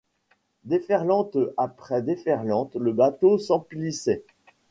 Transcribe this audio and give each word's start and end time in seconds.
déferlantes 0.63 1.37
après 1.57 2.01
déferlantes, 2.01 2.75
le 2.75 2.91
bateau 2.91 3.37
s'emplissait 3.37 4.23